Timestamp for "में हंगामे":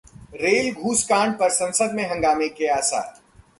1.95-2.47